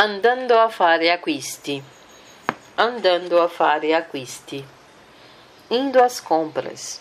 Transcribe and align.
Andando 0.00 0.56
a 0.56 0.68
fare 0.68 1.10
acquisti. 1.10 1.82
Andando 2.76 3.42
a 3.42 3.48
fare 3.48 3.92
acquisti. 3.92 4.64
Indo 5.70 6.00
às 6.00 6.20
compras. 6.20 7.00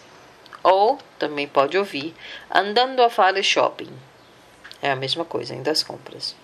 Ou 0.64 0.98
também 1.20 1.48
pode 1.48 1.78
ouvir 1.78 2.16
andando 2.50 3.04
a 3.04 3.10
fare 3.12 3.44
shopping. 3.44 3.96
É 4.82 4.90
a 4.90 4.96
mesma 4.96 5.24
coisa, 5.24 5.54
indo 5.54 5.70
às 5.70 5.84
compras. 5.84 6.36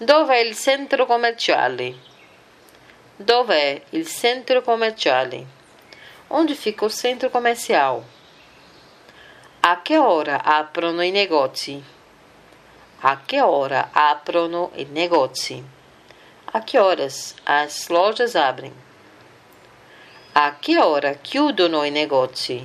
Dove 0.00 0.34
è 0.34 0.38
il 0.38 0.56
centro 0.56 1.04
commerciale? 1.04 1.94
Dove 3.18 3.54
è 3.54 3.82
il 3.90 4.06
centro 4.06 4.62
commerciale? 4.62 5.46
Onde 6.30 6.54
fica 6.54 6.86
o 6.86 6.88
centro 6.88 7.28
comercial? 7.28 8.02
A 9.60 9.82
che 9.82 9.98
ora 9.98 10.42
aprono 10.42 11.02
i 11.02 11.10
negozi? 11.10 11.84
A 13.02 13.22
che 13.24 13.40
ora 13.40 13.88
aprono 13.92 14.72
i 14.74 14.84
negozi? 14.84 15.64
A 16.52 16.62
che 16.62 16.78
horas 16.78 17.34
as 17.44 17.88
lojas 17.88 18.34
abrem? 18.34 18.74
A 20.34 20.56
che 20.60 20.78
ora 20.78 21.14
chiudono 21.14 21.82
i 21.84 21.90
negozi? 21.90 22.62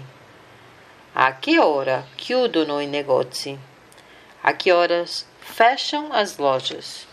A 1.13 1.39
che 1.39 1.57
ora 1.57 2.03
chiudono 2.15 2.81
i 2.81 2.85
negozi? 2.85 3.57
A 4.41 4.53
che 4.57 4.73
horas 4.73 5.25
fecham 5.39 6.11
as 6.11 6.37
lojas? 6.37 7.05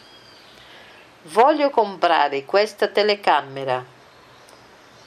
Voglio 1.22 1.70
comprare 1.70 2.44
questa 2.44 2.88
telecamera. 2.88 3.84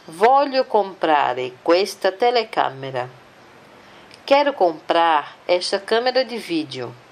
Voglio 0.06 0.64
comprare 0.68 1.58
questa 1.62 2.14
telecamera. 2.14 3.10
Quero 4.24 4.54
comprar 4.54 5.36
esta 5.46 5.82
câmera 5.82 6.24
de 6.24 6.38
vídeo. 6.38 7.04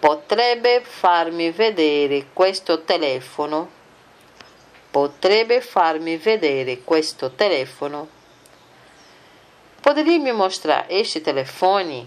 Potrebbe 0.00 0.80
farmi 0.82 1.50
vedere 1.50 2.26
questo 2.32 2.82
telefono? 2.82 3.68
Potrebbe 4.90 5.60
farmi 5.60 6.16
vedere 6.16 6.82
questo 6.84 7.32
telefono? 7.32 8.08
Poderia 9.80 10.18
me 10.20 10.32
mostrar 10.32 10.86
este 10.88 11.20
telefone? 11.20 12.06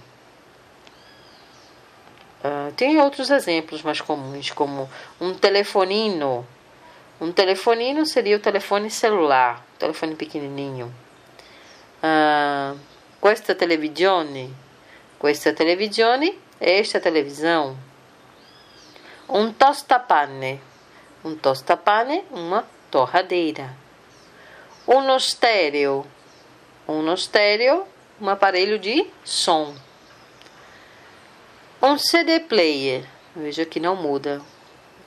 Uh, 2.44 2.72
tem 2.76 2.98
outros 3.00 3.30
exemplos 3.30 3.82
mais 3.84 4.00
comuns, 4.00 4.52
como 4.52 4.90
um 5.20 5.34
telefonino. 5.34 6.46
Um 7.20 7.32
telefonino 7.32 8.06
seria 8.06 8.38
o 8.38 8.40
telefone 8.40 8.90
celular, 8.90 9.64
o 9.76 9.78
telefone 9.78 10.16
pequenininho. 10.16 10.94
Uh, 12.02 12.80
questa 13.20 13.54
televisione. 13.54 14.50
Questa 15.20 15.54
televisione 15.54 16.36
esta 16.62 17.00
televisão. 17.00 17.76
Um 19.28 19.52
tostapane. 19.52 20.62
Um 21.26 21.36
tostapane, 21.36 22.24
uma 22.30 22.66
torradeira. 22.92 23.76
Um 24.88 25.16
estéreo. 25.16 26.06
Um 26.88 27.12
estéreo, 27.14 27.86
um 28.20 28.30
aparelho 28.30 28.78
de 28.78 29.08
som. 29.24 29.74
Um 31.82 31.98
CD 31.98 32.42
player. 32.42 33.06
Veja 33.36 33.66
que 33.66 33.80
não 33.80 33.96
muda. 33.96 34.40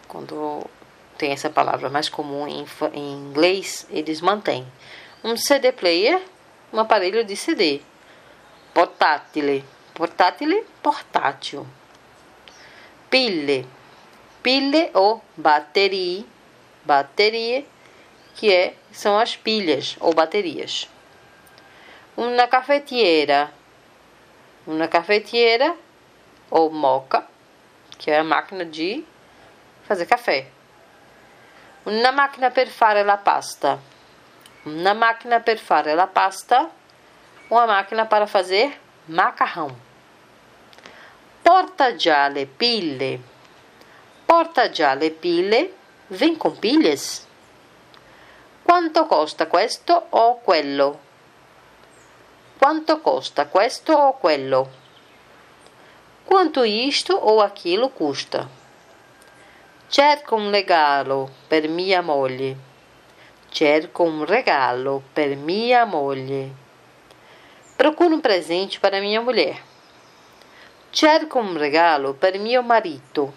Quando 0.08 0.64
tem 1.16 1.30
essa 1.30 1.48
palavra 1.48 1.88
mais 1.88 2.08
comum 2.08 2.48
em, 2.48 2.66
em 2.92 3.12
inglês, 3.12 3.86
eles 3.90 4.20
mantêm. 4.20 4.66
Um 5.22 5.36
CD 5.36 5.70
player, 5.70 6.20
um 6.72 6.80
aparelho 6.80 7.24
de 7.24 7.36
CD. 7.36 7.80
Portátil 8.72 9.62
Portatile, 9.94 10.66
portátil. 10.82 11.64
Pille, 13.08 13.64
pille 14.42 14.90
ou 14.92 15.22
bateria, 15.36 16.24
bateria, 16.84 17.64
que 18.34 18.52
é, 18.52 18.74
são 18.90 19.16
as 19.16 19.36
pilhas 19.36 19.96
ou 20.00 20.12
baterias. 20.12 20.90
Uma 22.16 22.48
cafetiera, 22.48 23.52
uma 24.66 24.88
cafetiera 24.88 25.76
ou 26.50 26.72
moca, 26.72 27.24
que 27.96 28.10
é 28.10 28.18
a 28.18 28.24
máquina 28.24 28.64
de 28.64 29.04
fazer 29.84 30.06
café. 30.06 30.48
Uma 31.86 32.10
máquina 32.10 32.50
per 32.50 32.66
fare 32.68 33.04
la 33.04 33.16
pasta. 33.16 33.78
Uma 34.66 34.92
máquina 34.92 35.38
per 35.38 35.58
fare 35.58 35.94
la 35.94 36.08
pasta, 36.08 36.68
uma 37.48 37.66
máquina 37.66 38.06
para 38.06 38.26
fazer 38.26 38.80
macarrão. 39.06 39.76
Porta 41.42 41.94
già 41.94 42.28
le 42.28 42.46
pille. 42.46 43.20
Porta 44.26 44.70
già 44.70 44.94
le 44.94 45.10
pille. 45.10 45.74
Vem 46.08 46.36
com 46.36 46.56
pilhas? 46.56 47.26
Quanto 48.62 49.06
costa 49.06 49.46
questo 49.46 50.06
o 50.10 50.36
quello? 50.36 50.98
Quanto 52.58 53.00
costa 53.00 53.46
questo 53.46 53.92
o 53.92 54.12
quello? 54.14 54.70
Quanto 56.24 56.64
isto 56.64 57.14
ou 57.14 57.40
aquilo 57.40 57.90
custa? 57.90 58.48
Cerco 59.88 60.34
un 60.34 60.50
regalo 60.50 61.30
per 61.46 61.68
mia 61.68 62.00
moglie. 62.00 62.56
Cerco 63.50 64.02
un 64.02 64.24
regalo 64.24 65.02
per 65.12 65.36
mia 65.36 65.84
moglie. 65.84 66.63
Procuro 67.84 68.14
um 68.14 68.18
presente 68.18 68.80
para 68.80 68.98
minha 68.98 69.20
mulher. 69.20 69.62
Cerco 70.90 71.38
um 71.38 71.52
regalo 71.52 72.14
per 72.14 72.38
mio 72.38 72.62
marito. 72.62 73.30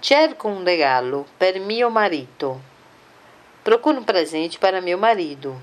Cerco 0.00 0.48
um 0.48 0.64
regalo 0.64 1.26
per 1.38 1.60
mio 1.60 1.90
marito. 1.90 2.58
Procuro 3.62 4.00
um 4.00 4.02
presente 4.02 4.58
para 4.58 4.80
meu 4.80 4.96
marido. 4.96 5.62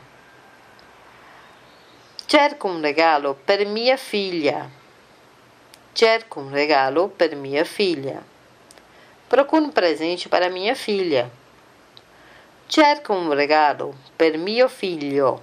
Cerco 2.27 2.67
um 2.67 2.79
regalo 2.79 3.33
per 3.47 3.65
mia 3.65 3.97
figlia. 3.97 4.69
Cerco 5.95 6.39
um 6.39 6.51
regalo 6.51 7.09
per 7.09 7.35
mia 7.35 7.65
filha. 7.65 8.21
Procuro 9.27 9.65
um 9.65 9.71
presente 9.71 10.29
para 10.29 10.51
minha 10.51 10.75
filha. 10.75 11.31
Cerco 12.69 13.11
um 13.11 13.29
regalo 13.29 13.95
per 14.15 14.37
mio 14.37 14.69
figlio. 14.69 15.41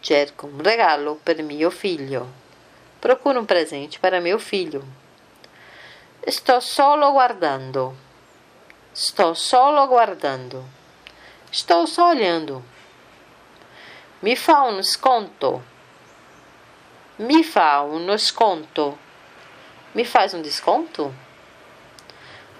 Cerco 0.00 0.46
um 0.46 0.62
regalo 0.62 1.16
per 1.22 1.42
mio 1.42 1.70
figlio. 1.70 2.26
Procuro 3.00 3.40
um 3.40 3.44
presente 3.44 3.98
para 3.98 4.20
meu 4.20 4.38
filho. 4.38 4.82
Sto 6.26 6.60
solo 6.60 7.12
guardando. 7.12 7.96
Sto 8.92 9.34
solo 9.34 9.86
guardando. 9.86 10.64
Estou 11.52 11.86
só 11.86 12.10
olhando. 12.10 12.62
Mi 14.20 14.36
fa 14.36 14.62
un 14.62 14.82
sconto. 14.82 15.62
Mi 17.16 17.42
fa 17.42 17.80
uno 17.80 18.16
sconto. 18.18 18.98
Mi 19.92 20.04
faz 20.04 20.32
um 20.32 20.42
desconto? 20.42 21.12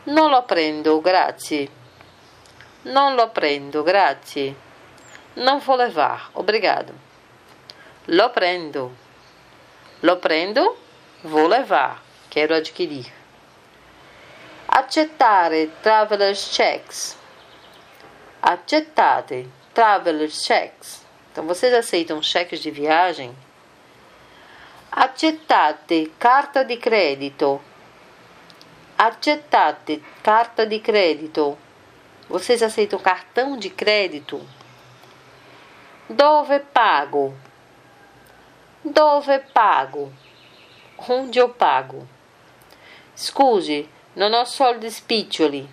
Non 0.04 0.30
lo 0.30 0.42
prendo, 0.42 1.00
grazie. 1.00 1.70
Non 2.82 3.14
lo 3.14 3.28
prendo, 3.28 3.82
grazie. 3.82 4.56
Não 5.36 5.60
vou 5.60 5.76
levar, 5.76 6.30
obrigado. 6.34 6.92
Lo 8.12 8.30
prendo. 8.30 8.90
Lo 10.02 10.16
prendo, 10.16 10.76
vou 11.22 11.46
levar, 11.46 12.02
quero 12.28 12.56
adquirir. 12.56 13.06
Accettare 14.66 15.70
traveler's 15.80 16.52
checks. 16.52 17.16
Accettate 18.42 19.48
traveler's 19.72 20.44
checks. 20.44 21.06
Então, 21.30 21.46
vocês 21.46 21.72
aceitam 21.72 22.20
cheques 22.20 22.58
de 22.58 22.72
viagem? 22.72 23.32
Accettate 24.90 26.12
carta 26.18 26.64
di 26.64 26.78
credito. 26.78 27.62
Accettate 28.98 30.02
carta 30.20 30.66
di 30.66 30.80
credito. 30.80 31.56
Vocês 32.28 32.60
aceitam 32.60 32.98
cartão 32.98 33.56
de 33.56 33.70
crédito? 33.70 34.44
Dove 36.08 36.58
pago? 36.58 37.32
Dove 38.82 39.40
pago? 39.52 40.10
Onde 41.08 41.38
eu 41.38 41.50
pago? 41.50 42.08
Scusi, 43.14 43.86
non 44.14 44.32
ho 44.32 44.44
soldi 44.44 44.90
spiccioli. 44.90 45.68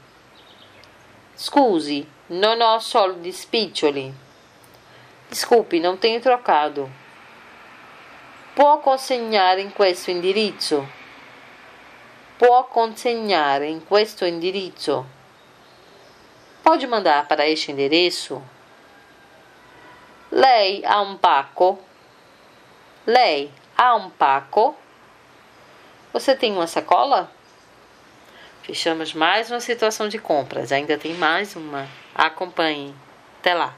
Scusi, 1.34 2.06
non 2.28 2.60
ho 2.60 2.80
soldi 2.80 3.32
spiccioli. 3.32 4.14
Desculpe, 5.30 5.80
não 5.80 5.96
tenho 5.96 6.20
trocado. 6.20 6.90
Può 8.54 8.80
consegnare 8.80 9.62
in 9.62 9.72
questo 9.72 10.12
indirizzo? 10.12 10.86
Può 12.38 12.68
consegnare 12.68 13.68
in 13.68 13.86
questo 13.86 14.26
indirizzo? 14.26 15.06
Pode 16.62 16.86
mandar 16.88 17.26
para 17.26 17.46
este 17.46 17.72
endereço? 17.72 18.42
Lei 20.30 20.84
ha 20.84 21.00
un 21.00 21.18
pacco? 21.18 21.87
Lei, 23.08 23.50
há 23.78 23.96
um 23.96 24.10
paco? 24.10 24.76
Você 26.12 26.36
tem 26.36 26.52
uma 26.52 26.68
sacola? 26.68 27.32
Fechamos 28.64 29.14
mais 29.14 29.50
uma 29.50 29.62
situação 29.62 30.10
de 30.10 30.20
compras. 30.20 30.74
Ainda 30.74 30.98
tem 30.98 31.14
mais 31.14 31.56
uma. 31.56 31.88
Acompanhem. 32.14 32.94
Até 33.40 33.54
lá. 33.54 33.74